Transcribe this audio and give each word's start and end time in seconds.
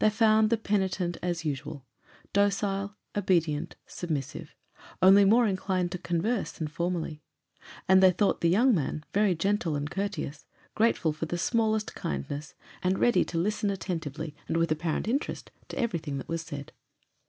They 0.00 0.10
found 0.10 0.50
the 0.50 0.56
penitent 0.56 1.18
as 1.22 1.44
usual 1.44 1.86
docile, 2.32 2.96
obedient, 3.16 3.76
submissive, 3.86 4.56
only 5.00 5.24
more 5.24 5.46
inclined 5.46 5.92
to 5.92 5.98
converse 5.98 6.50
than 6.50 6.66
formerly; 6.66 7.22
and 7.86 8.02
they 8.02 8.10
thought 8.10 8.40
the 8.40 8.48
young 8.48 8.74
man 8.74 9.04
very 9.14 9.36
gentle 9.36 9.76
and 9.76 9.88
courteous, 9.88 10.46
grateful 10.74 11.12
for 11.12 11.26
the 11.26 11.38
smallest 11.38 11.94
kindness, 11.94 12.54
and 12.82 12.98
ready 12.98 13.24
to 13.26 13.38
listen 13.38 13.70
attentively, 13.70 14.34
and 14.48 14.56
with 14.56 14.72
apparent 14.72 15.06
interest, 15.06 15.52
to 15.68 15.78
everything 15.78 16.18
that 16.18 16.26
was 16.28 16.42
said. 16.42 16.72